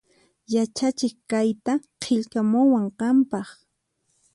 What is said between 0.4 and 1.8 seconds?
Yachachiq kayta